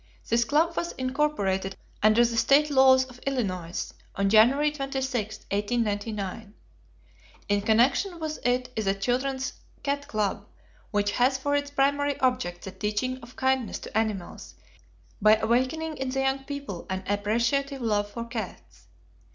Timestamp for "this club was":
0.27-0.93